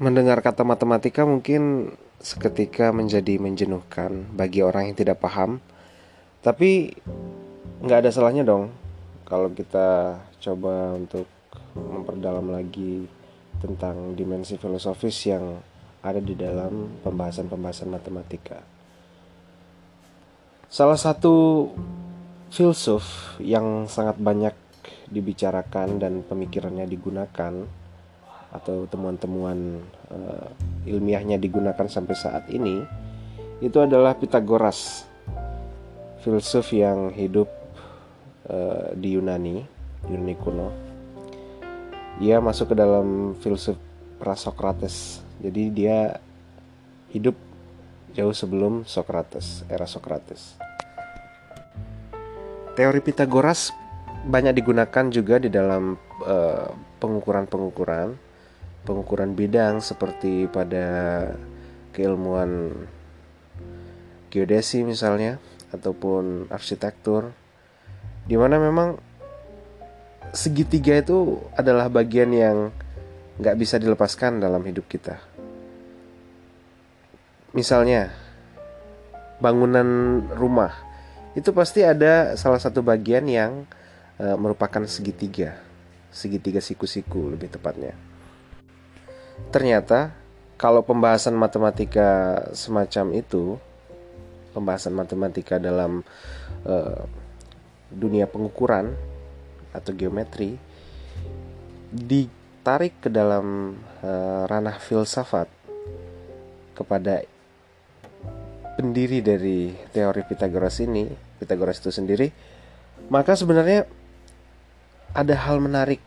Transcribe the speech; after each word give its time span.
Mendengar 0.00 0.40
kata 0.40 0.64
matematika 0.64 1.28
mungkin 1.28 1.92
seketika 2.24 2.88
menjadi 2.88 3.36
menjenuhkan 3.36 4.32
bagi 4.32 4.64
orang 4.64 4.88
yang 4.88 4.96
tidak 4.96 5.20
paham. 5.20 5.60
Tapi 6.40 6.96
nggak 7.84 8.00
ada 8.00 8.08
salahnya 8.08 8.40
dong 8.40 8.72
kalau 9.28 9.52
kita 9.52 10.16
coba 10.40 10.96
untuk 10.96 11.28
memperdalam 11.76 12.48
lagi 12.48 13.04
tentang 13.60 14.16
dimensi 14.16 14.56
filosofis 14.56 15.20
yang 15.28 15.60
ada 16.00 16.16
di 16.16 16.32
dalam 16.32 16.96
pembahasan-pembahasan 17.04 17.92
matematika. 17.92 18.64
Salah 20.72 20.96
satu 20.96 21.68
filsuf 22.48 23.36
yang 23.36 23.84
sangat 23.84 24.16
banyak 24.16 24.56
dibicarakan 25.12 26.00
dan 26.00 26.24
pemikirannya 26.24 26.88
digunakan 26.88 27.79
atau 28.50 28.86
temuan-temuan 28.90 29.78
uh, 30.10 30.48
ilmiahnya 30.86 31.38
digunakan 31.38 31.86
sampai 31.86 32.14
saat 32.18 32.44
ini 32.50 32.82
itu 33.62 33.78
adalah 33.78 34.18
Pitagoras 34.18 35.06
filsuf 36.20 36.74
yang 36.74 37.14
hidup 37.14 37.46
uh, 38.50 38.90
di 38.98 39.14
Yunani 39.14 39.62
Yunani 40.10 40.34
kuno. 40.36 40.68
Ia 42.20 42.42
masuk 42.42 42.72
ke 42.72 42.76
dalam 42.76 43.38
filsuf 43.40 43.80
Prasokrates. 44.20 45.24
Jadi 45.40 45.72
dia 45.72 46.20
hidup 47.08 47.32
jauh 48.12 48.36
sebelum 48.36 48.84
Socrates 48.84 49.64
era 49.72 49.88
Socrates 49.88 50.60
teori 52.80 53.04
Pitagoras 53.04 53.76
banyak 54.24 54.56
digunakan 54.56 55.04
juga 55.12 55.36
di 55.36 55.52
dalam 55.52 56.00
uh, 56.24 56.68
pengukuran-pengukuran. 56.96 58.08
pengukuran 58.16 58.29
bidang 58.84 59.78
seperti 59.84 60.48
pada 60.50 60.86
keilmuan 61.92 62.72
geodesi 64.30 64.86
misalnya 64.86 65.42
ataupun 65.74 66.50
arsitektur 66.50 67.34
di 68.26 68.38
mana 68.38 68.62
memang 68.62 68.98
segitiga 70.30 70.98
itu 70.98 71.38
adalah 71.58 71.90
bagian 71.90 72.30
yang 72.30 72.58
nggak 73.40 73.56
bisa 73.58 73.80
dilepaskan 73.80 74.38
dalam 74.38 74.62
hidup 74.62 74.86
kita. 74.86 75.18
Misalnya 77.50 78.14
bangunan 79.42 80.22
rumah 80.36 80.70
itu 81.34 81.50
pasti 81.50 81.82
ada 81.82 82.38
salah 82.38 82.60
satu 82.62 82.84
bagian 82.84 83.26
yang 83.26 83.66
e, 84.20 84.26
merupakan 84.38 84.86
segitiga, 84.86 85.58
segitiga 86.14 86.62
siku-siku 86.62 87.32
lebih 87.32 87.50
tepatnya. 87.50 88.09
Ternyata 89.48 90.12
kalau 90.60 90.84
pembahasan 90.84 91.32
matematika 91.32 92.36
semacam 92.52 93.16
itu, 93.16 93.56
pembahasan 94.52 94.92
matematika 94.92 95.56
dalam 95.56 96.04
uh, 96.68 97.08
dunia 97.88 98.28
pengukuran 98.28 98.92
atau 99.72 99.96
geometri 99.96 100.60
ditarik 101.90 103.00
ke 103.02 103.08
dalam 103.08 103.78
uh, 104.04 104.44
ranah 104.46 104.76
filsafat 104.76 105.48
kepada 106.76 107.24
pendiri 108.78 109.24
dari 109.24 109.72
teori 109.90 110.22
Pitagoras 110.28 110.78
ini, 110.84 111.08
Pitagoras 111.40 111.82
itu 111.82 111.90
sendiri, 111.90 112.30
maka 113.08 113.34
sebenarnya 113.34 113.84
ada 115.16 115.34
hal 115.34 115.58
menarik 115.58 116.00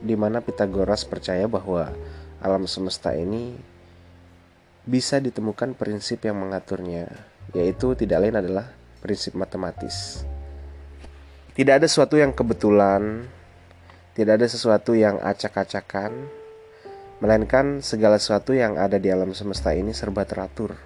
di 0.00 0.14
mana 0.16 0.40
Pitagoras 0.40 1.04
percaya 1.04 1.44
bahwa 1.46 1.92
alam 2.46 2.70
semesta 2.70 3.10
ini 3.10 3.58
bisa 4.86 5.18
ditemukan 5.18 5.74
prinsip 5.74 6.22
yang 6.22 6.38
mengaturnya, 6.38 7.10
yaitu 7.50 7.98
tidak 7.98 8.22
lain 8.22 8.38
adalah 8.38 8.70
prinsip 9.02 9.34
matematis. 9.34 10.22
Tidak 11.58 11.74
ada 11.74 11.90
sesuatu 11.90 12.14
yang 12.14 12.30
kebetulan, 12.30 13.26
tidak 14.14 14.38
ada 14.38 14.46
sesuatu 14.46 14.94
yang 14.94 15.18
acak-acakan, 15.18 16.30
melainkan 17.18 17.82
segala 17.82 18.22
sesuatu 18.22 18.54
yang 18.54 18.78
ada 18.78 19.02
di 19.02 19.10
alam 19.10 19.34
semesta 19.34 19.74
ini 19.74 19.90
serba 19.90 20.22
teratur. 20.22 20.78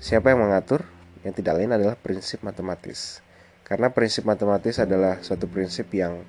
Siapa 0.00 0.32
yang 0.32 0.48
mengatur? 0.48 0.88
Yang 1.28 1.44
tidak 1.44 1.60
lain 1.60 1.76
adalah 1.76 1.96
prinsip 2.00 2.40
matematis. 2.40 3.20
Karena 3.68 3.92
prinsip 3.92 4.24
matematis 4.24 4.80
adalah 4.80 5.20
suatu 5.20 5.44
prinsip 5.44 5.92
yang 5.92 6.24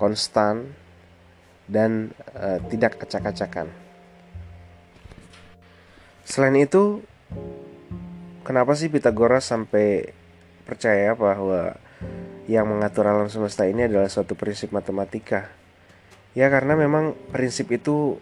konstan, 0.00 0.72
dan 1.66 2.14
uh, 2.34 2.62
tidak 2.70 3.02
acak-acakan. 3.02 3.70
Selain 6.26 6.58
itu, 6.58 7.02
kenapa 8.42 8.74
sih 8.74 8.90
Pitagoras 8.90 9.46
sampai 9.46 10.10
percaya 10.66 11.14
bahwa 11.14 11.78
yang 12.50 12.66
mengatur 12.66 13.06
alam 13.06 13.30
semesta 13.30 13.66
ini 13.66 13.86
adalah 13.86 14.10
suatu 14.10 14.34
prinsip 14.34 14.74
matematika? 14.74 15.50
Ya 16.34 16.50
karena 16.50 16.74
memang 16.74 17.14
prinsip 17.30 17.70
itu 17.70 18.18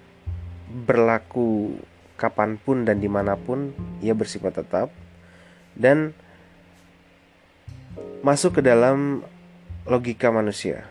berlaku 0.68 1.80
kapan 2.14 2.56
pun 2.60 2.86
dan 2.86 3.00
di 3.00 3.10
mana 3.10 3.34
pun 3.34 3.74
ia 4.00 4.14
bersifat 4.14 4.64
tetap 4.64 4.88
dan 5.74 6.14
masuk 8.22 8.58
ke 8.58 8.62
dalam 8.62 9.26
logika 9.84 10.30
manusia 10.30 10.86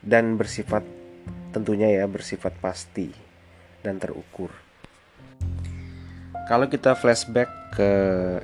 dan 0.00 0.38
bersifat 0.38 0.86
tentunya 1.52 1.92
ya 1.92 2.08
bersifat 2.08 2.56
pasti 2.58 3.12
dan 3.84 4.00
terukur. 4.00 4.50
Kalau 6.48 6.66
kita 6.66 6.98
flashback 6.98 7.76
ke 7.76 7.90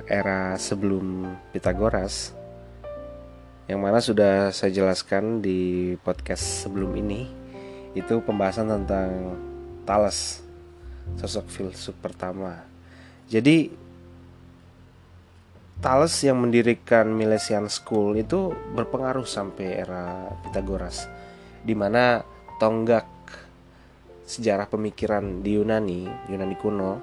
era 0.07 0.55
sebelum 0.55 1.35
Pitagoras, 1.51 2.31
yang 3.67 3.83
mana 3.83 3.99
sudah 3.99 4.49
saya 4.55 4.71
jelaskan 4.71 5.43
di 5.43 5.93
podcast 6.01 6.65
sebelum 6.65 6.95
ini, 6.95 7.27
itu 7.93 8.21
pembahasan 8.23 8.71
tentang 8.71 9.35
Thales, 9.83 10.41
sosok 11.17 11.45
filsuf 11.49 11.97
pertama. 11.99 12.61
Jadi 13.29 13.69
Thales 15.79 16.15
yang 16.25 16.41
mendirikan 16.41 17.07
Milesian 17.13 17.69
School 17.69 18.17
itu 18.17 18.51
berpengaruh 18.73 19.27
sampai 19.27 19.85
era 19.85 20.33
Pitagoras, 20.41 21.05
di 21.61 21.77
mana 21.77 22.25
tonggak 22.59 23.07
sejarah 24.29 24.69
pemikiran 24.69 25.41
di 25.41 25.57
Yunani, 25.57 26.05
Yunani 26.29 26.55
kuno, 26.59 27.01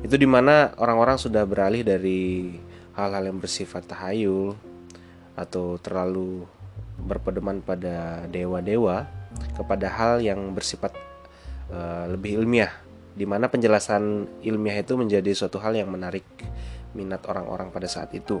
itu 0.00 0.16
di 0.16 0.24
mana 0.24 0.72
orang-orang 0.80 1.20
sudah 1.20 1.44
beralih 1.44 1.84
dari 1.84 2.56
hal-hal 2.96 3.28
yang 3.28 3.36
bersifat 3.36 3.84
tahayul 3.84 4.56
atau 5.36 5.76
terlalu 5.82 6.48
berpedoman 6.96 7.60
pada 7.60 8.24
dewa-dewa 8.30 9.04
kepada 9.58 9.90
hal 9.90 10.22
yang 10.22 10.54
bersifat 10.54 10.94
uh, 11.68 12.06
lebih 12.08 12.40
ilmiah, 12.40 12.72
di 13.12 13.26
mana 13.26 13.50
penjelasan 13.50 14.24
ilmiah 14.40 14.80
itu 14.80 14.94
menjadi 14.94 15.36
suatu 15.36 15.60
hal 15.60 15.74
yang 15.76 15.90
menarik 15.90 16.24
minat 16.94 17.20
orang-orang 17.26 17.74
pada 17.74 17.90
saat 17.90 18.14
itu. 18.14 18.40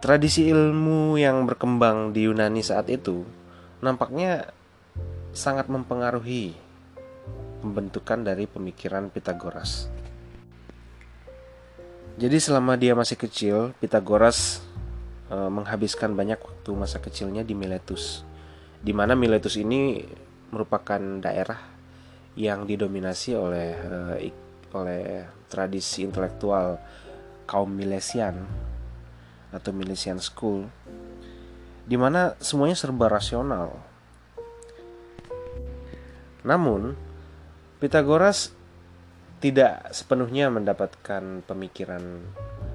Tradisi 0.00 0.48
ilmu 0.48 1.20
yang 1.20 1.44
berkembang 1.44 2.16
di 2.16 2.24
Yunani 2.24 2.64
saat 2.64 2.88
itu 2.88 3.39
nampaknya 3.80 4.52
sangat 5.32 5.72
mempengaruhi 5.72 6.52
pembentukan 7.60 8.24
dari 8.24 8.48
pemikiran 8.48 9.12
Pitagoras. 9.12 9.88
Jadi 12.20 12.36
selama 12.36 12.76
dia 12.76 12.92
masih 12.92 13.16
kecil, 13.16 13.72
Pitagoras 13.80 14.60
e, 15.32 15.36
menghabiskan 15.36 16.12
banyak 16.12 16.36
waktu 16.36 16.70
masa 16.76 17.00
kecilnya 17.00 17.40
di 17.40 17.56
Miletus. 17.56 18.24
Di 18.80 18.92
mana 18.92 19.16
Miletus 19.16 19.56
ini 19.56 20.04
merupakan 20.52 21.00
daerah 21.20 21.60
yang 22.36 22.68
didominasi 22.68 23.36
oleh 23.36 23.68
e, 23.76 24.28
oleh 24.76 25.26
tradisi 25.48 26.04
intelektual 26.06 26.78
kaum 27.48 27.72
Milesian 27.72 28.36
atau 29.50 29.74
Milesian 29.74 30.22
School 30.22 30.68
di 31.84 31.96
mana 31.96 32.36
semuanya 32.40 32.76
serba 32.76 33.06
rasional. 33.08 33.76
Namun, 36.44 36.96
Pitagoras 37.80 38.52
tidak 39.40 39.88
sepenuhnya 39.96 40.52
mendapatkan 40.52 41.40
pemikiran 41.48 42.20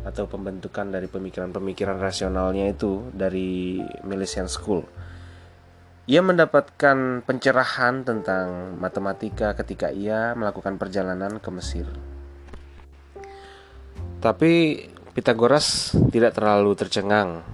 atau 0.06 0.25
pembentukan 0.25 0.90
dari 0.90 1.06
pemikiran-pemikiran 1.06 2.02
rasionalnya 2.02 2.74
itu 2.74 3.10
dari 3.13 3.81
Milesian 4.02 4.50
School. 4.50 4.81
Ia 6.06 6.22
mendapatkan 6.22 7.25
pencerahan 7.25 8.06
tentang 8.06 8.78
matematika 8.78 9.57
ketika 9.57 9.90
ia 9.90 10.38
melakukan 10.38 10.78
perjalanan 10.78 11.42
ke 11.42 11.50
Mesir. 11.50 11.90
Tapi 14.22 14.86
Pitagoras 15.13 15.94
tidak 16.12 16.36
terlalu 16.38 16.75
tercengang 16.75 17.46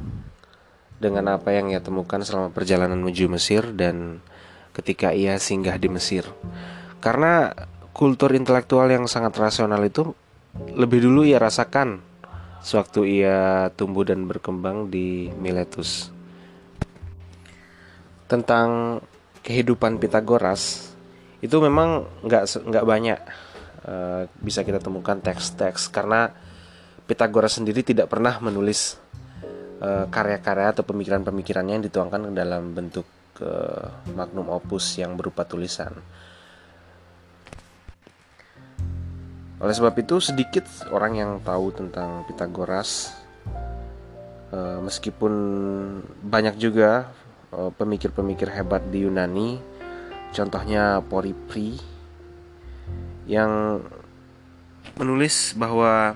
dengan 1.02 1.34
apa 1.34 1.50
yang 1.50 1.74
ia 1.74 1.82
temukan 1.82 2.22
selama 2.22 2.54
perjalanan 2.54 3.02
menuju 3.02 3.26
Mesir 3.26 3.74
dan 3.74 4.22
ketika 4.78 5.10
ia 5.12 5.42
singgah 5.42 5.82
di 5.82 5.90
Mesir. 5.90 6.30
Karena 7.02 7.50
kultur 7.90 8.30
intelektual 8.38 8.86
yang 8.94 9.10
sangat 9.10 9.34
rasional 9.34 9.82
itu 9.82 10.14
lebih 10.78 11.02
dulu 11.02 11.26
ia 11.26 11.42
rasakan 11.42 12.06
sewaktu 12.62 13.26
ia 13.26 13.74
tumbuh 13.74 14.06
dan 14.06 14.30
berkembang 14.30 14.94
di 14.94 15.34
Miletus. 15.42 16.14
Tentang 18.30 19.02
kehidupan 19.42 19.98
Pitagoras 19.98 20.94
itu 21.42 21.58
memang 21.58 22.06
nggak 22.22 22.70
nggak 22.70 22.86
banyak 22.86 23.20
uh, 23.90 24.30
bisa 24.38 24.62
kita 24.62 24.78
temukan 24.78 25.18
teks-teks 25.18 25.90
karena 25.90 26.30
Pitagoras 27.10 27.58
sendiri 27.58 27.82
tidak 27.82 28.14
pernah 28.14 28.38
menulis 28.38 29.01
karya-karya 29.82 30.78
atau 30.78 30.86
pemikiran-pemikirannya 30.86 31.82
yang 31.82 31.86
dituangkan 31.86 32.30
ke 32.30 32.34
dalam 32.38 32.70
bentuk 32.78 33.08
uh, 33.42 33.90
magnum 34.14 34.54
opus 34.54 35.02
yang 35.02 35.18
berupa 35.18 35.42
tulisan. 35.42 35.90
Oleh 39.62 39.74
sebab 39.74 39.94
itu 39.98 40.22
sedikit 40.22 40.66
orang 40.94 41.14
yang 41.18 41.32
tahu 41.42 41.74
tentang 41.74 42.26
Pitagoras 42.30 43.14
uh, 44.54 44.82
meskipun 44.86 45.34
banyak 46.26 46.62
juga 46.62 47.10
pemikir-pemikir 47.52 48.48
hebat 48.48 48.80
di 48.88 49.04
Yunani 49.04 49.60
contohnya 50.32 51.04
Poripri 51.04 51.76
yang 53.28 53.84
menulis 54.96 55.54
bahwa 55.56 56.16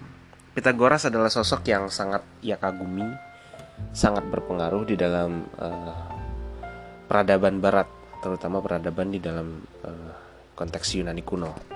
Pitagoras 0.56 1.03
adalah 1.03 1.27
sosok 1.27 1.67
yang 1.67 1.91
sangat 1.91 2.23
ia 2.39 2.56
kagumi, 2.56 3.03
sangat 3.95 4.27
berpengaruh 4.27 4.83
di 4.88 4.95
dalam 5.00 5.48
uh, 5.60 5.95
peradaban 7.07 7.63
barat, 7.63 7.88
terutama 8.19 8.60
peradaban 8.60 9.13
di 9.13 9.19
dalam 9.24 9.63
uh, 9.86 10.12
konteks 10.56 10.95
Yunani 11.00 11.22
kuno. 11.22 11.75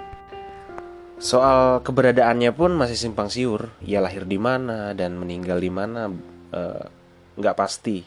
Soal 1.19 1.83
keberadaannya 1.83 2.55
pun 2.55 2.79
masih 2.79 2.95
simpang 2.95 3.27
siur. 3.27 3.75
Ia 3.83 3.99
lahir 3.99 4.23
di 4.23 4.39
mana 4.39 4.95
dan 4.95 5.19
meninggal 5.19 5.59
di 5.59 5.67
mana 5.67 6.07
eh, 6.55 6.83
nggak 7.35 7.55
uh, 7.55 7.59
pasti. 7.59 7.99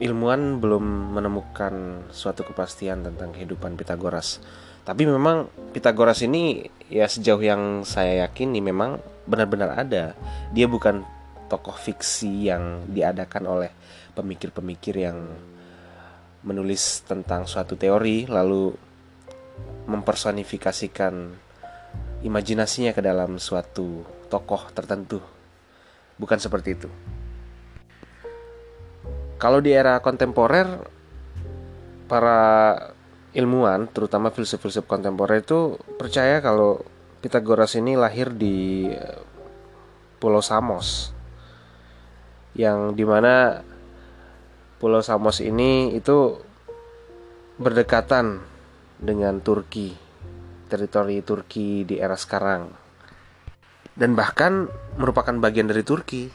Ilmuwan 0.00 0.56
belum 0.56 1.12
menemukan 1.12 2.08
suatu 2.08 2.48
kepastian 2.48 3.04
tentang 3.04 3.36
kehidupan 3.36 3.76
Pitagoras. 3.76 4.40
Tapi 4.88 5.04
memang 5.04 5.52
Pitagoras 5.76 6.24
ini 6.24 6.64
ya 6.88 7.04
sejauh 7.04 7.44
yang 7.44 7.84
saya 7.84 8.24
yakini 8.24 8.64
memang 8.64 8.96
benar-benar 9.28 9.76
ada. 9.76 10.16
Dia 10.56 10.64
bukan 10.64 11.04
tokoh 11.52 11.76
fiksi 11.76 12.48
yang 12.48 12.88
diadakan 12.88 13.44
oleh 13.44 13.70
pemikir-pemikir 14.16 14.96
yang 14.96 15.28
menulis 16.48 17.04
tentang 17.04 17.44
suatu 17.44 17.76
teori 17.76 18.24
lalu 18.24 18.72
mempersonifikasikan 19.84 21.12
imajinasinya 22.24 22.96
ke 22.96 23.04
dalam 23.04 23.36
suatu 23.36 24.00
tokoh 24.32 24.72
tertentu. 24.72 25.20
Bukan 26.16 26.40
seperti 26.40 26.68
itu. 26.72 26.88
Kalau 29.36 29.60
di 29.60 29.74
era 29.74 29.98
kontemporer 30.00 30.80
para 32.06 32.40
ilmuwan, 33.34 33.90
terutama 33.90 34.30
filsuf-filsuf 34.30 34.86
kontemporer 34.86 35.42
itu 35.44 35.76
percaya 36.00 36.40
kalau 36.40 36.80
Pitagoras 37.22 37.78
ini 37.78 37.94
lahir 37.94 38.34
di 38.34 38.90
Pulau 40.18 40.42
Samos. 40.42 41.14
Yang 42.52 42.94
di 42.96 43.04
mana 43.08 43.64
Pulau 44.82 45.00
Samos 45.00 45.38
ini 45.38 45.94
itu 45.94 46.36
berdekatan 47.56 48.42
dengan 48.98 49.38
Turki, 49.38 49.94
teritori 50.66 51.22
Turki 51.22 51.86
di 51.86 52.02
era 52.02 52.18
sekarang, 52.18 52.66
dan 53.94 54.18
bahkan 54.18 54.66
merupakan 54.98 55.38
bagian 55.38 55.70
dari 55.70 55.86
Turki. 55.86 56.26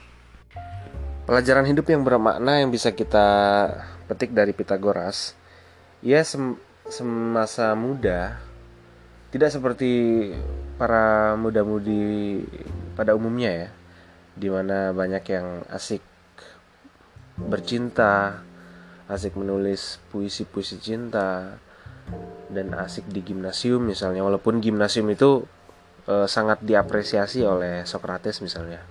Pelajaran 1.27 1.67
hidup 1.67 1.91
yang 1.91 2.07
bermakna 2.07 2.63
yang 2.63 2.71
bisa 2.71 2.95
kita 2.95 3.27
petik 4.07 4.31
dari 4.31 4.55
Pitagoras, 4.55 5.35
ia 5.99 6.23
sem 6.23 6.55
semasa 6.87 7.75
muda 7.75 8.39
tidak 9.27 9.51
seperti 9.51 9.91
para 10.79 11.35
muda-mudi 11.35 12.47
pada 12.95 13.11
umumnya 13.11 13.51
ya, 13.51 13.67
di 14.37 14.47
mana 14.53 14.93
banyak 14.93 15.23
yang 15.33 15.65
asik 15.73 15.99
bercinta, 17.37 18.45
asik 19.09 19.33
menulis 19.33 19.97
puisi-puisi 20.13 20.77
cinta, 20.77 21.57
dan 22.49 22.73
asik 22.77 23.09
di 23.09 23.25
gimnasium 23.25 23.89
misalnya. 23.89 24.21
Walaupun 24.21 24.61
gimnasium 24.61 25.09
itu 25.09 25.45
e, 26.05 26.29
sangat 26.29 26.61
diapresiasi 26.61 27.41
oleh 27.43 27.83
Socrates 27.83 28.39
misalnya. 28.45 28.81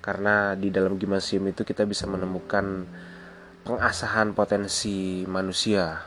Karena 0.00 0.56
di 0.56 0.72
dalam 0.72 0.96
gimnasium 0.96 1.52
itu 1.52 1.62
kita 1.68 1.84
bisa 1.84 2.08
menemukan 2.08 2.88
pengasahan 3.68 4.32
potensi 4.32 5.28
manusia. 5.28 6.00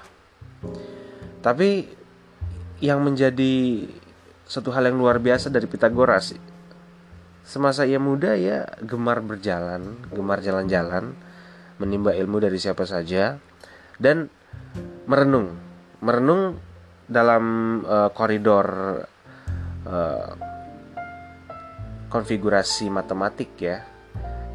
Tapi 1.41 1.85
yang 2.81 3.05
menjadi 3.05 3.85
satu 4.45 4.73
hal 4.73 4.89
yang 4.89 4.97
luar 4.97 5.21
biasa 5.21 5.53
dari 5.53 5.69
Pitagoras 5.69 6.33
semasa 7.41 7.83
ia 7.89 7.97
muda 7.97 8.37
ya 8.37 8.69
gemar 8.85 9.19
berjalan 9.25 9.97
gemar 10.13 10.39
jalan-jalan 10.39 11.17
menimba 11.81 12.13
ilmu 12.13 12.37
dari 12.37 12.61
siapa 12.61 12.85
saja 12.85 13.41
dan 13.97 14.29
merenung. 15.09 15.57
Merenung 16.05 16.61
dalam 17.09 17.43
uh, 17.85 18.09
koridor 18.13 18.67
uh, 19.89 20.29
konfigurasi 22.07 22.91
matematik 22.93 23.51
ya 23.57 23.83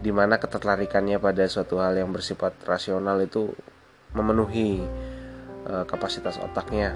di 0.00 0.14
mana 0.14 0.38
ketertarikannya 0.38 1.18
pada 1.18 1.48
suatu 1.50 1.82
hal 1.82 1.98
yang 1.98 2.14
bersifat 2.14 2.54
rasional 2.62 3.18
itu 3.18 3.50
memenuhi 4.14 4.86
uh, 5.66 5.82
kapasitas 5.82 6.38
otaknya. 6.38 6.94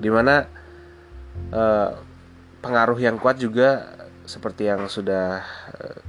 Di 0.00 0.08
mana 0.08 0.48
uh, 1.52 1.90
pengaruh 2.64 2.96
yang 2.96 3.20
kuat 3.20 3.36
juga 3.36 3.92
seperti 4.30 4.70
yang 4.70 4.86
sudah 4.86 5.42
uh, 5.74 6.00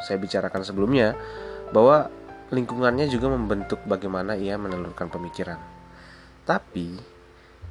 saya 0.00 0.16
bicarakan 0.16 0.64
sebelumnya 0.64 1.12
bahwa 1.76 2.08
lingkungannya 2.48 3.04
juga 3.12 3.28
membentuk 3.28 3.84
bagaimana 3.84 4.32
ia 4.40 4.56
menelurkan 4.56 5.12
pemikiran 5.12 5.60
tapi 6.48 6.96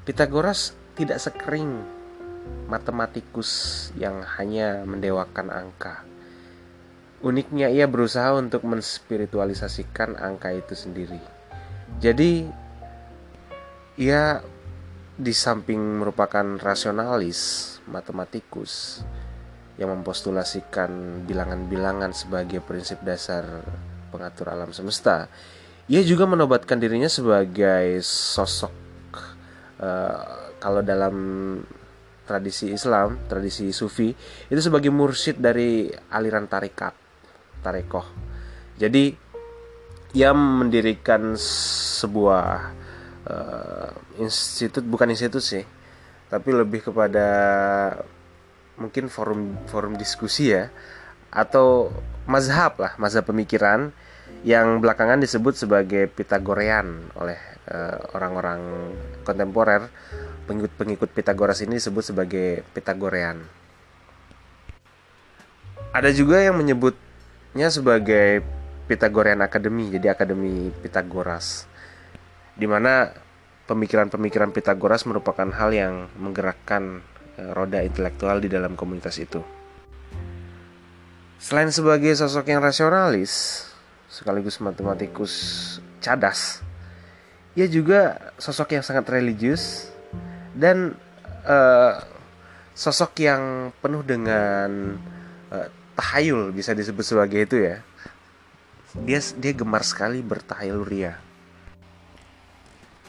Pitagoras 0.03 0.75
tidak 0.99 1.15
sekering 1.15 1.79
matematikus 2.67 3.87
yang 3.95 4.19
hanya 4.35 4.83
mendewakan 4.83 5.47
angka. 5.47 6.03
Uniknya 7.23 7.71
ia 7.71 7.87
berusaha 7.87 8.35
untuk 8.35 8.67
menspiritualisasikan 8.67 10.19
angka 10.19 10.51
itu 10.51 10.75
sendiri. 10.75 11.23
Jadi 12.03 12.51
ia 13.95 14.43
di 15.13 15.33
samping 15.33 16.01
merupakan 16.01 16.57
rasionalis, 16.57 17.77
matematikus 17.89 19.03
yang 19.77 19.93
mempostulasikan 19.93 21.23
bilangan-bilangan 21.25 22.13
sebagai 22.13 22.61
prinsip 22.61 23.01
dasar 23.01 23.45
pengatur 24.13 24.53
alam 24.53 24.69
semesta, 24.73 25.29
ia 25.89 26.01
juga 26.05 26.29
menobatkan 26.29 26.77
dirinya 26.77 27.09
sebagai 27.09 28.01
sosok 28.05 28.83
Eh, 29.83 30.23
kalau 30.63 30.79
dalam 30.79 31.15
tradisi 32.23 32.71
Islam, 32.71 33.19
tradisi 33.27 33.67
Sufi 33.75 34.15
itu 34.47 34.61
sebagai 34.63 34.87
mursyid 34.95 35.43
dari 35.43 35.91
aliran 35.91 36.47
tarekat, 36.47 36.95
tarekoh. 37.59 38.07
Jadi 38.79 39.11
ia 40.15 40.31
mendirikan 40.31 41.35
sebuah 41.35 42.79
uh, 43.27 43.89
institut 44.19 44.83
bukan 44.85 45.11
institut 45.11 45.43
sih, 45.43 45.63
tapi 46.27 46.49
lebih 46.51 46.85
kepada 46.89 47.27
mungkin 48.79 49.05
forum 49.07 49.59
forum 49.69 49.93
diskusi 49.95 50.49
ya 50.53 50.73
atau 51.29 51.89
mazhab 52.25 52.77
lah, 52.77 52.93
mazhab 53.01 53.25
pemikiran 53.25 53.93
yang 54.45 54.81
belakangan 54.83 55.21
disebut 55.21 55.55
sebagai 55.55 56.09
Pitagorean 56.09 57.09
oleh 57.17 57.53
Eh, 57.63 57.99
orang-orang 58.11 58.59
uh, 58.59 59.23
kontemporer 59.23 59.87
pengikut-pengikut 60.51 61.15
Pitagoras 61.15 61.63
ini 61.63 61.79
disebut 61.79 62.11
sebagai 62.11 62.59
Pitagorean. 62.75 63.39
Ada 65.95 66.11
juga 66.11 66.43
yang 66.43 66.59
menyebutnya 66.59 67.71
sebagai 67.71 68.43
Pitagorean 68.91 69.39
Academy, 69.39 69.87
jadi 69.95 70.11
Akademi 70.11 70.75
Pitagoras. 70.83 71.63
Di 72.53 72.69
mana 72.69 73.09
pemikiran-pemikiran 73.65 74.53
Pitagoras 74.53 75.07
merupakan 75.09 75.49
hal 75.49 75.73
yang 75.73 75.93
menggerakkan 76.19 77.01
uh, 77.39 77.51
roda 77.57 77.81
intelektual 77.81 78.43
di 78.43 78.51
dalam 78.51 78.77
komunitas 78.77 79.17
itu. 79.17 79.41
Selain 81.41 81.67
sebagai 81.73 82.15
sosok 82.15 82.55
yang 82.55 82.63
rasionalis, 82.63 83.65
sekaligus 84.07 84.63
matematikus 84.63 85.33
cadas, 85.99 86.63
ia 87.53 87.69
juga 87.69 88.31
sosok 88.41 88.79
yang 88.79 88.83
sangat 88.85 89.05
religius 89.11 89.91
dan 90.57 90.97
uh, 91.45 92.01
sosok 92.73 93.13
yang 93.21 93.69
penuh 93.77 94.01
dengan 94.01 94.97
uh, 95.53 95.67
tahayul 95.93 96.49
bisa 96.49 96.73
disebut 96.73 97.05
sebagai 97.05 97.45
itu 97.45 97.57
ya 97.61 97.77
dia 98.97 99.21
dia 99.37 99.53
gemar 99.53 99.85
sekali 99.85 100.25
bertahayul 100.25 100.85
ria 100.85 101.21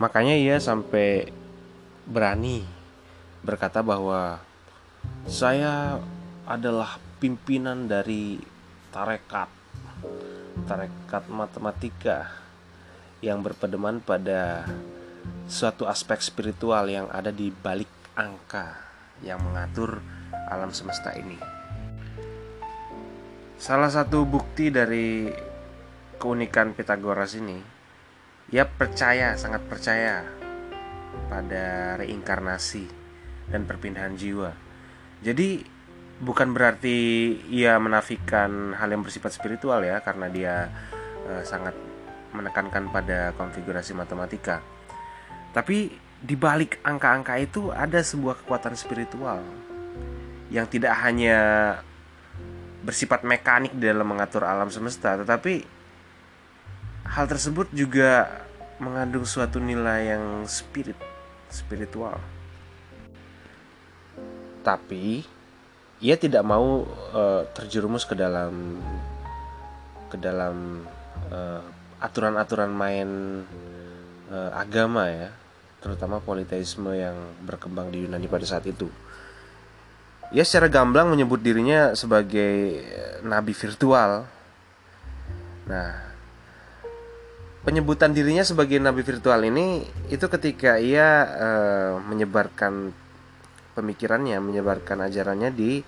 makanya 0.03 0.35
ia 0.35 0.57
sampai 0.59 1.31
berani 2.05 2.67
berkata 3.45 3.81
bahwa 3.81 4.41
saya 5.29 6.01
adalah 6.45 7.01
pimpinan 7.21 7.89
dari 7.89 8.37
tarekat 8.93 9.49
tarekat 10.65 11.25
matematika 11.29 12.31
yang 13.25 13.41
berpedoman 13.41 14.05
pada 14.05 14.69
suatu 15.49 15.89
aspek 15.89 16.21
spiritual 16.21 16.89
yang 16.89 17.09
ada 17.09 17.33
di 17.33 17.49
balik 17.53 17.89
angka 18.17 18.77
yang 19.25 19.41
mengatur 19.41 20.01
alam 20.49 20.73
semesta 20.73 21.13
ini. 21.17 21.37
Salah 23.57 23.89
satu 23.89 24.29
bukti 24.29 24.69
dari 24.69 25.33
keunikan 26.21 26.77
Pitagoras 26.77 27.33
ini, 27.39 27.57
ia 28.55 28.63
percaya, 28.63 29.35
sangat 29.35 29.67
percaya 29.67 30.23
pada 31.27 31.99
reinkarnasi 31.99 32.87
dan 33.51 33.67
perpindahan 33.67 34.15
jiwa. 34.15 34.55
Jadi 35.27 35.67
bukan 36.23 36.55
berarti 36.55 37.35
ia 37.51 37.75
menafikan 37.83 38.71
hal 38.79 38.95
yang 38.95 39.03
bersifat 39.03 39.35
spiritual 39.35 39.83
ya, 39.83 39.99
karena 40.07 40.31
dia 40.31 40.71
uh, 41.27 41.43
sangat 41.43 41.75
menekankan 42.31 42.95
pada 42.95 43.35
konfigurasi 43.35 43.91
matematika. 43.91 44.63
Tapi 45.51 45.91
di 46.23 46.39
balik 46.39 46.79
angka-angka 46.87 47.35
itu 47.43 47.75
ada 47.75 47.99
sebuah 48.07 48.47
kekuatan 48.47 48.79
spiritual 48.79 49.43
yang 50.55 50.71
tidak 50.71 50.95
hanya 51.03 51.39
bersifat 52.87 53.27
mekanik 53.27 53.75
dalam 53.75 54.07
mengatur 54.07 54.47
alam 54.47 54.71
semesta, 54.71 55.19
tetapi 55.19 55.67
hal 57.05 57.25
tersebut 57.29 57.69
juga 57.71 58.43
mengandung 58.81 59.23
suatu 59.29 59.63
nilai 59.63 60.17
yang 60.17 60.45
spirit, 60.49 60.99
spiritual. 61.53 62.19
Tapi 64.65 65.23
ia 66.01 66.17
tidak 66.17 66.43
mau 66.43 66.85
uh, 67.13 67.43
terjerumus 67.53 68.03
ke 68.09 68.17
dalam 68.17 68.81
ke 70.09 70.17
dalam 70.19 70.85
uh, 71.31 71.63
aturan-aturan 72.01 72.73
main 72.73 73.09
uh, 74.33 74.51
agama 74.57 75.09
ya, 75.09 75.31
terutama 75.81 76.21
politeisme 76.21 76.93
yang 76.93 77.17
berkembang 77.45 77.93
di 77.93 78.05
Yunani 78.05 78.27
pada 78.27 78.45
saat 78.45 78.65
itu. 78.67 78.89
Ia 80.35 80.43
secara 80.43 80.67
gamblang 80.67 81.13
menyebut 81.13 81.39
dirinya 81.39 81.95
sebagai 81.95 82.83
nabi 83.23 83.53
virtual. 83.55 84.27
Nah, 85.69 86.13
penyebutan 87.64 88.12
dirinya 88.12 88.44
sebagai 88.44 88.76
nabi 88.76 89.00
virtual 89.00 89.40
ini 89.49 89.83
itu 90.12 90.28
ketika 90.28 90.76
ia 90.76 91.25
uh, 91.25 91.92
menyebarkan 92.04 92.92
pemikirannya, 93.75 94.38
menyebarkan 94.38 95.09
ajarannya 95.09 95.50
di 95.50 95.80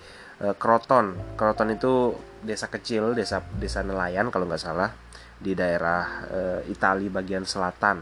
uh, 0.43 0.57
Kroton. 0.57 1.15
Kroton 1.37 1.71
itu 1.71 2.17
desa 2.41 2.67
kecil, 2.67 3.13
desa 3.13 3.45
desa 3.57 3.85
nelayan 3.85 4.29
kalau 4.33 4.49
nggak 4.49 4.61
salah 4.61 4.91
di 5.37 5.53
daerah 5.53 6.25
e, 6.25 6.39
Italia 6.73 7.13
bagian 7.13 7.45
selatan 7.45 8.01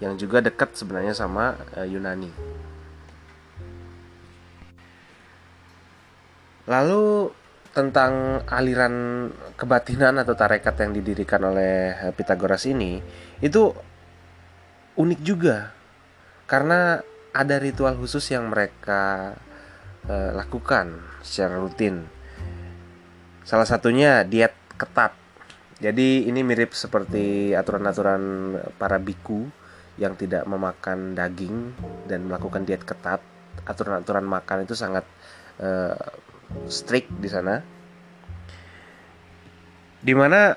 yang 0.00 0.16
juga 0.16 0.40
dekat 0.40 0.72
sebenarnya 0.72 1.12
sama 1.12 1.56
e, 1.76 1.84
Yunani. 1.92 2.30
Lalu 6.64 7.28
tentang 7.70 8.42
aliran 8.50 9.28
kebatinan 9.54 10.18
atau 10.18 10.34
tarekat 10.34 10.74
yang 10.82 10.90
didirikan 10.90 11.38
oleh 11.46 11.94
Pitagoras 12.18 12.66
ini 12.66 12.98
itu 13.38 13.70
unik 14.98 15.20
juga 15.22 15.70
karena 16.50 16.98
ada 17.30 17.56
ritual 17.62 17.94
khusus 17.94 18.26
yang 18.34 18.50
mereka 18.50 19.38
e, 20.02 20.34
lakukan 20.34 20.98
secara 21.22 21.62
rutin. 21.62 22.10
Salah 23.46 23.70
satunya 23.70 24.26
diet 24.26 24.50
ketat 24.74 25.14
jadi 25.80 26.28
ini 26.28 26.44
mirip 26.44 26.76
seperti 26.76 27.56
aturan-aturan 27.56 28.52
para 28.76 29.00
biku 29.00 29.48
yang 29.96 30.12
tidak 30.12 30.44
memakan 30.44 31.16
daging 31.16 31.72
dan 32.04 32.28
melakukan 32.28 32.68
diet 32.68 32.84
ketat. 32.84 33.24
Aturan-aturan 33.64 34.28
makan 34.28 34.68
itu 34.68 34.76
sangat 34.76 35.08
uh, 35.56 35.96
strict 36.66 37.10
di 37.18 37.28
sana. 37.28 37.62
Di 40.00 40.14
mana 40.16 40.56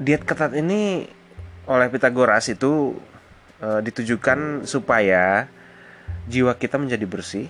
diet 0.00 0.24
ketat 0.24 0.56
ini 0.56 1.04
oleh 1.68 1.86
Pitagoras 1.92 2.48
itu 2.48 2.96
uh, 3.60 3.80
ditujukan 3.84 4.64
supaya 4.64 5.46
jiwa 6.26 6.56
kita 6.56 6.80
menjadi 6.80 7.04
bersih 7.04 7.48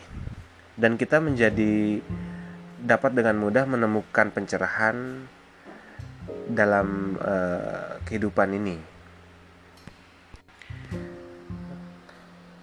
dan 0.75 0.99
kita 0.99 1.23
menjadi 1.23 2.03
dapat 2.81 3.13
dengan 3.15 3.37
mudah 3.39 3.65
menemukan 3.69 4.33
pencerahan 4.33 5.29
dalam 6.51 7.21
uh, 7.21 8.01
kehidupan 8.09 8.57
ini. 8.57 8.77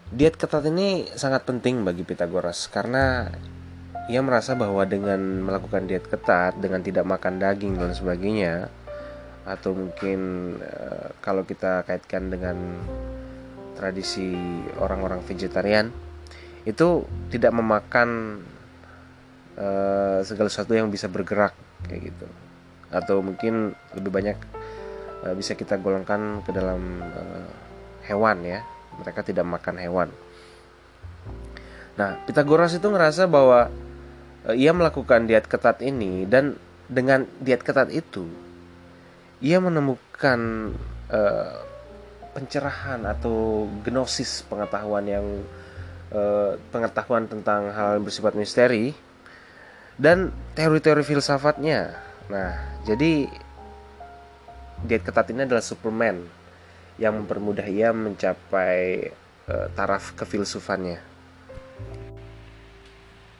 Diet 0.08 0.34
ketat 0.34 0.66
ini 0.66 1.06
sangat 1.14 1.46
penting 1.46 1.86
bagi 1.86 2.02
Pitagoras 2.02 2.66
karena 2.74 3.30
ia 4.08 4.24
merasa 4.24 4.56
bahwa 4.56 4.88
dengan 4.88 5.20
melakukan 5.44 5.84
diet 5.84 6.08
ketat, 6.08 6.56
dengan 6.56 6.80
tidak 6.80 7.04
makan 7.04 7.44
daging 7.44 7.76
dan 7.76 7.92
sebagainya, 7.92 8.72
atau 9.44 9.76
mungkin 9.76 10.20
uh, 10.64 11.12
kalau 11.20 11.44
kita 11.44 11.84
kaitkan 11.84 12.32
dengan 12.32 12.56
tradisi 13.76 14.36
orang-orang 14.80 15.20
vegetarian, 15.28 15.92
itu 16.64 17.04
tidak 17.32 17.52
memakan 17.52 18.40
uh, 19.60 20.20
segala 20.24 20.48
sesuatu 20.48 20.76
yang 20.76 20.88
bisa 20.88 21.12
bergerak 21.12 21.52
kayak 21.88 22.12
gitu. 22.12 22.28
Atau 22.88 23.20
mungkin 23.20 23.76
lebih 23.92 24.12
banyak 24.12 24.40
uh, 25.28 25.36
bisa 25.36 25.56
kita 25.56 25.76
golongkan 25.80 26.44
ke 26.48 26.56
dalam 26.56 27.04
hewan 28.08 28.40
ya. 28.44 28.64
Mereka 29.04 29.20
tidak 29.24 29.44
makan 29.44 29.76
hewan. 29.80 30.10
Nah 32.00 32.20
Pitagoras 32.24 32.72
itu 32.76 32.88
ngerasa 32.88 33.28
bahwa 33.30 33.68
ia 34.54 34.72
melakukan 34.76 35.26
diet 35.26 35.50
ketat 35.50 35.82
ini 35.82 36.28
dan 36.30 36.60
dengan 36.86 37.26
diet 37.42 37.64
ketat 37.66 37.90
itu 37.90 38.28
ia 39.42 39.58
menemukan 39.58 40.74
uh, 41.10 41.58
pencerahan 42.38 43.02
atau 43.06 43.66
gnosis 43.86 44.46
pengetahuan 44.46 45.06
yang 45.10 45.26
uh, 46.14 46.58
pengetahuan 46.70 47.26
tentang 47.26 47.74
hal 47.74 47.98
yang 47.98 48.06
bersifat 48.06 48.38
misteri 48.38 48.94
dan 49.98 50.30
teori-teori 50.54 51.02
filsafatnya 51.02 52.08
Nah, 52.28 52.84
jadi 52.84 53.24
diet 54.84 55.04
ketat 55.04 55.32
ini 55.32 55.48
adalah 55.48 55.64
Superman 55.64 56.28
yang 57.00 57.24
mempermudah 57.24 57.64
ia 57.72 57.96
mencapai 57.96 59.12
uh, 59.48 59.68
taraf 59.72 60.12
kefilsufannya. 60.20 61.00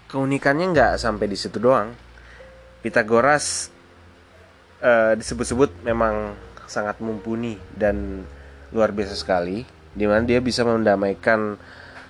Keunikannya 0.08 0.72
nggak 0.72 0.94
sampai 1.00 1.28
di 1.28 1.38
situ 1.40 1.60
doang. 1.60 1.92
Pitagoras 2.80 3.72
uh, 4.80 5.14
disebut-sebut 5.20 5.84
memang 5.84 6.36
sangat 6.68 7.00
mumpuni 7.04 7.60
dan 7.76 8.24
luar 8.72 8.92
biasa 8.92 9.16
sekali, 9.16 9.64
di 9.96 10.06
mana 10.08 10.24
dia 10.24 10.40
bisa 10.40 10.64
mendamaikan 10.64 11.60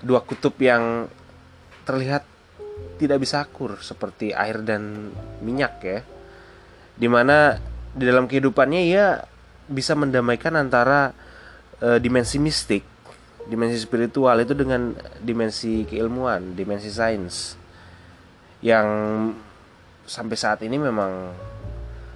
dua 0.01 0.21
kutub 0.21 0.53
yang 0.61 1.09
terlihat 1.85 2.25
tidak 3.01 3.17
bisa 3.21 3.41
akur 3.41 3.81
seperti 3.81 4.33
air 4.33 4.61
dan 4.61 5.13
minyak 5.41 5.73
ya 5.81 5.99
di 6.97 7.05
mana 7.05 7.61
di 7.93 8.03
dalam 8.03 8.25
kehidupannya 8.25 8.81
ia 8.89 9.21
bisa 9.69 9.93
mendamaikan 9.93 10.57
antara 10.57 11.13
uh, 11.81 12.01
dimensi 12.01 12.41
mistik, 12.41 12.81
dimensi 13.45 13.77
spiritual 13.77 14.41
itu 14.41 14.57
dengan 14.57 14.97
dimensi 15.21 15.85
keilmuan, 15.85 16.57
dimensi 16.57 16.89
sains 16.89 17.53
yang 18.61 18.87
sampai 20.07 20.37
saat 20.39 20.63
ini 20.63 20.79
memang 20.79 21.35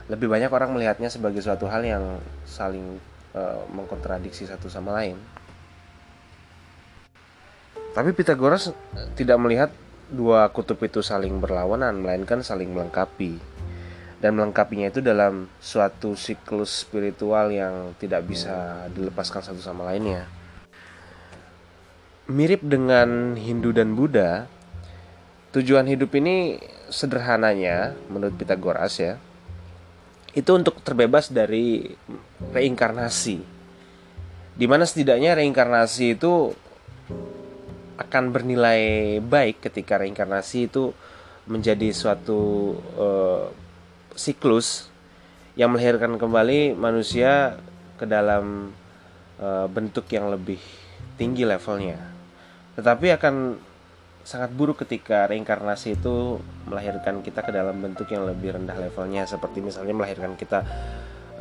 lebih 0.10 0.28
banyak 0.28 0.52
orang 0.52 0.76
melihatnya 0.76 1.08
sebagai 1.08 1.40
suatu 1.40 1.68
hal 1.72 1.86
yang 1.86 2.20
saling 2.44 3.00
uh, 3.36 3.64
mengkontradiksi 3.72 4.48
satu 4.48 4.68
sama 4.68 4.96
lain. 4.96 5.16
Tapi 7.92 8.16
Pitagoras 8.16 8.72
tidak 9.20 9.38
melihat 9.40 9.70
dua 10.08 10.48
kutub 10.52 10.80
itu 10.84 11.04
saling 11.04 11.40
berlawanan, 11.40 12.00
melainkan 12.00 12.44
saling 12.44 12.72
melengkapi 12.72 13.40
dan 14.22 14.38
melengkapinya 14.38 14.94
itu 14.94 15.02
dalam 15.02 15.50
suatu 15.58 16.14
siklus 16.14 16.86
spiritual 16.86 17.50
yang 17.50 17.98
tidak 17.98 18.30
bisa 18.30 18.86
dilepaskan 18.94 19.42
satu 19.42 19.60
sama 19.60 19.90
lainnya. 19.90 20.30
Mirip 22.30 22.62
dengan 22.62 23.34
Hindu 23.36 23.74
dan 23.74 23.98
Buddha, 23.98 24.46
tujuan 25.52 25.88
hidup 25.88 26.12
ini 26.16 26.60
sederhananya 26.88 27.96
menurut 28.08 28.36
Pitagoras 28.36 29.00
ya, 29.00 29.20
itu 30.32 30.52
untuk 30.56 30.80
terbebas 30.84 31.28
dari 31.32 31.92
reinkarnasi. 32.56 33.44
Di 34.56 34.66
mana 34.68 34.88
setidaknya 34.88 35.36
reinkarnasi 35.36 36.16
itu 36.16 36.52
akan 38.00 38.24
bernilai 38.34 39.20
baik 39.22 39.62
ketika 39.64 40.00
reinkarnasi 40.00 40.72
itu 40.72 40.96
menjadi 41.46 41.92
suatu 41.92 42.74
uh, 42.96 43.52
siklus 44.16 44.88
yang 45.60 45.76
melahirkan 45.76 46.16
kembali 46.16 46.74
manusia 46.80 47.60
ke 48.00 48.08
dalam 48.08 48.72
uh, 49.38 49.68
bentuk 49.68 50.08
yang 50.10 50.32
lebih 50.32 50.60
tinggi 51.20 51.44
levelnya. 51.44 52.00
Tetapi 52.80 53.08
akan 53.20 53.36
sangat 54.22 54.54
buruk 54.54 54.86
ketika 54.86 55.26
reinkarnasi 55.26 55.98
itu 55.98 56.38
melahirkan 56.70 57.26
kita 57.26 57.42
ke 57.42 57.52
dalam 57.52 57.78
bentuk 57.82 58.08
yang 58.14 58.26
lebih 58.30 58.54
rendah 58.54 58.78
levelnya 58.78 59.26
seperti 59.26 59.66
misalnya 59.66 59.98
melahirkan 59.98 60.38
kita 60.38 60.62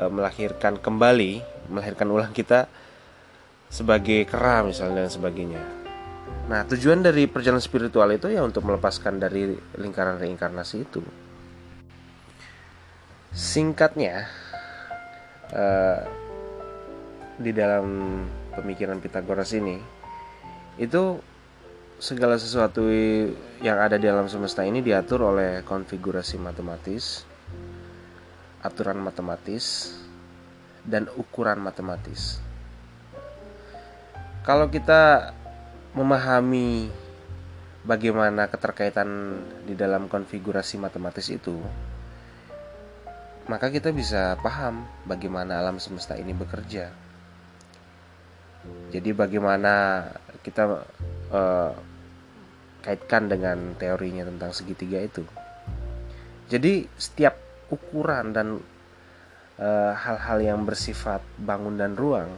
uh, 0.01 0.11
melahirkan 0.11 0.81
kembali, 0.81 1.45
melahirkan 1.69 2.09
ulang 2.09 2.33
kita 2.33 2.67
sebagai 3.71 4.27
kera 4.27 4.67
misalnya 4.67 5.07
dan 5.07 5.13
sebagainya. 5.13 5.63
Nah, 6.51 6.67
tujuan 6.67 7.05
dari 7.05 7.31
perjalanan 7.31 7.63
spiritual 7.63 8.11
itu 8.11 8.27
ya 8.27 8.43
untuk 8.43 8.67
melepaskan 8.67 9.23
dari 9.23 9.55
lingkaran 9.79 10.19
reinkarnasi 10.19 10.77
itu 10.83 11.03
singkatnya 13.31 14.27
uh, 15.55 16.03
di 17.39 17.55
dalam 17.55 17.87
pemikiran 18.59 18.99
Pitagoras 18.99 19.55
ini 19.55 19.79
itu 20.77 21.23
segala 22.01 22.41
sesuatu 22.41 22.89
yang 23.61 23.77
ada 23.77 24.01
di 24.01 24.09
alam 24.09 24.25
semesta 24.25 24.65
ini 24.65 24.81
diatur 24.81 25.21
oleh 25.21 25.61
konfigurasi 25.69 26.41
matematis, 26.41 27.29
aturan 28.65 28.97
matematis, 29.05 29.93
dan 30.81 31.13
ukuran 31.13 31.61
matematis. 31.61 32.41
Kalau 34.49 34.73
kita 34.73 35.37
memahami 35.93 36.89
bagaimana 37.85 38.49
keterkaitan 38.49 39.37
di 39.69 39.77
dalam 39.77 40.09
konfigurasi 40.09 40.81
matematis 40.81 41.29
itu, 41.29 41.61
maka 43.45 43.69
kita 43.69 43.93
bisa 43.93 44.41
paham 44.41 44.89
bagaimana 45.05 45.61
alam 45.61 45.77
semesta 45.77 46.17
ini 46.17 46.33
bekerja. 46.33 46.89
Jadi 48.89 49.13
bagaimana 49.13 50.05
kita 50.41 50.85
uh, 51.33 51.73
kaitkan 52.81 53.29
dengan 53.29 53.77
teorinya 53.77 54.25
tentang 54.27 54.51
segitiga 54.57 55.01
itu. 55.01 55.25
Jadi 56.51 56.89
setiap 56.99 57.39
ukuran 57.71 58.35
dan 58.35 58.59
eh, 59.61 59.93
hal-hal 59.95 60.39
uh, 60.43 60.47
yang 60.51 60.61
bersifat 60.67 61.23
bangun 61.39 61.79
dan 61.79 61.95
ruang 61.95 62.29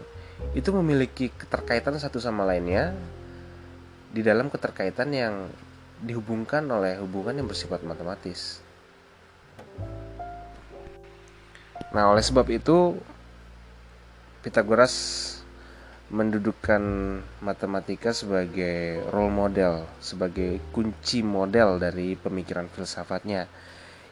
itu 0.53 0.69
memiliki 0.75 1.31
keterkaitan 1.33 1.97
satu 1.97 2.19
sama 2.19 2.45
lainnya 2.45 2.93
di 4.13 4.21
dalam 4.21 4.53
keterkaitan 4.53 5.09
yang 5.15 5.35
dihubungkan 6.03 6.67
oleh 6.69 6.99
hubungan 7.01 7.41
yang 7.41 7.49
bersifat 7.49 7.81
matematis. 7.87 8.61
Nah, 11.95 12.11
oleh 12.11 12.25
sebab 12.25 12.49
itu 12.51 12.99
Pitagoras 14.43 15.32
mendudukkan 16.13 16.83
matematika 17.41 18.13
sebagai 18.13 19.01
role 19.09 19.33
model, 19.33 19.89
sebagai 19.99 20.61
kunci 20.69 21.25
model 21.25 21.81
dari 21.81 22.15
pemikiran 22.21 22.69
filsafatnya 22.69 23.49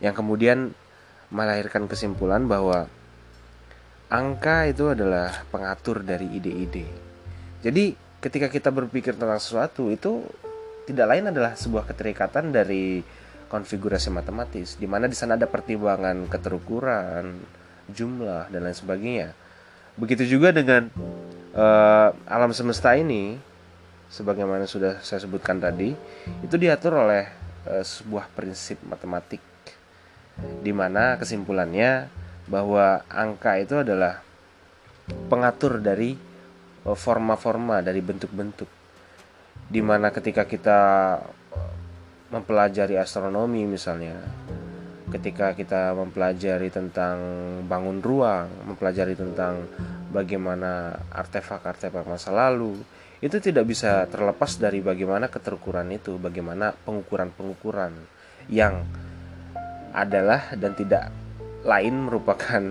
yang 0.01 0.17
kemudian 0.17 0.73
melahirkan 1.29 1.85
kesimpulan 1.85 2.49
bahwa 2.49 2.89
angka 4.09 4.67
itu 4.67 4.91
adalah 4.97 5.45
pengatur 5.53 6.01
dari 6.01 6.27
ide-ide. 6.41 6.89
Jadi, 7.61 7.95
ketika 8.19 8.49
kita 8.49 8.73
berpikir 8.73 9.15
tentang 9.15 9.39
sesuatu 9.39 9.93
itu 9.93 10.25
tidak 10.89 11.07
lain 11.07 11.31
adalah 11.31 11.53
sebuah 11.55 11.85
keterikatan 11.87 12.51
dari 12.51 13.05
konfigurasi 13.47 14.09
matematis 14.09 14.81
di 14.81 14.89
mana 14.89 15.05
di 15.05 15.15
sana 15.15 15.37
ada 15.37 15.47
pertimbangan 15.47 16.27
keterukuran, 16.27 17.39
jumlah 17.93 18.49
dan 18.49 18.61
lain 18.65 18.75
sebagainya. 18.75 19.29
Begitu 20.01 20.41
juga 20.41 20.49
dengan 20.49 20.89
uh, 21.53 22.09
alam 22.25 22.57
semesta 22.57 22.97
ini, 22.97 23.37
sebagaimana 24.09 24.65
sudah 24.65 24.97
saya 25.05 25.21
sebutkan 25.21 25.61
tadi, 25.61 25.93
itu 26.41 26.57
diatur 26.57 27.05
oleh 27.05 27.29
uh, 27.69 27.85
sebuah 27.85 28.33
prinsip 28.33 28.81
matematik, 28.89 29.45
di 30.65 30.73
mana 30.73 31.21
kesimpulannya 31.21 32.09
bahwa 32.49 33.05
angka 33.13 33.61
itu 33.61 33.77
adalah 33.85 34.25
pengatur 35.31 35.79
dari 35.79 36.17
eh, 36.83 36.97
forma-forma 36.99 37.79
dari 37.79 38.03
bentuk-bentuk, 38.03 38.67
di 39.71 39.79
mana 39.85 40.11
ketika 40.11 40.49
kita 40.49 40.81
mempelajari 42.31 42.99
astronomi 42.99 43.67
misalnya 43.71 44.19
ketika 45.11 45.53
kita 45.59 45.93
mempelajari 45.93 46.71
tentang 46.71 47.19
bangun 47.67 47.99
ruang, 47.99 48.47
mempelajari 48.71 49.19
tentang 49.19 49.67
bagaimana 50.15 50.95
artefak-artefak 51.11 52.07
masa 52.07 52.31
lalu, 52.31 52.79
itu 53.21 53.37
tidak 53.43 53.69
bisa 53.69 54.07
terlepas 54.09 54.57
dari 54.57 54.81
bagaimana 54.81 55.29
keterukuran 55.29 55.91
itu, 55.93 56.17
bagaimana 56.17 56.73
pengukuran-pengukuran 56.73 57.93
yang 58.49 58.87
adalah 59.91 60.55
dan 60.55 60.73
tidak 60.79 61.11
lain 61.67 62.09
merupakan 62.09 62.63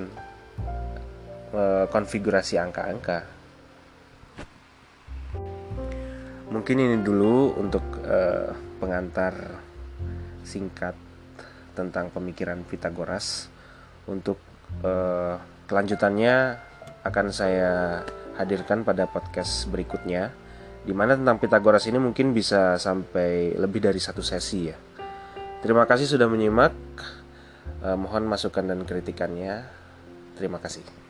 e, 1.54 1.62
konfigurasi 1.92 2.58
angka-angka. 2.58 3.20
Mungkin 6.50 6.78
ini 6.82 6.98
dulu 7.06 7.54
untuk 7.62 7.86
e, 8.02 8.50
pengantar 8.82 9.62
singkat 10.42 11.09
tentang 11.80 12.12
pemikiran 12.12 12.60
Pitagoras. 12.68 13.48
Untuk 14.10 14.36
uh, 14.84 15.40
kelanjutannya 15.70 16.60
akan 17.08 17.26
saya 17.32 18.04
hadirkan 18.36 18.84
pada 18.84 19.08
podcast 19.08 19.68
berikutnya 19.72 20.32
di 20.84 20.96
mana 20.96 21.16
tentang 21.16 21.40
Pitagoras 21.40 21.86
ini 21.88 22.00
mungkin 22.00 22.32
bisa 22.32 22.80
sampai 22.80 23.56
lebih 23.56 23.84
dari 23.84 24.00
satu 24.00 24.24
sesi 24.24 24.60
ya. 24.68 24.78
Terima 25.60 25.84
kasih 25.84 26.08
sudah 26.08 26.28
menyimak. 26.32 26.74
Uh, 27.80 27.96
mohon 27.96 28.28
masukan 28.28 28.64
dan 28.64 28.84
kritikannya. 28.84 29.68
Terima 30.36 30.60
kasih. 30.60 31.09